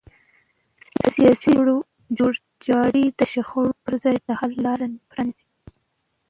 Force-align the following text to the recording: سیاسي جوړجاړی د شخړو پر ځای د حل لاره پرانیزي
سیاسي 1.15 1.53
جوړجاړی 2.17 3.05
د 3.09 3.21
شخړو 3.33 3.69
پر 3.83 3.93
ځای 4.03 4.15
د 4.21 4.29
حل 4.39 4.51
لاره 4.65 4.85
پرانیزي 5.11 5.45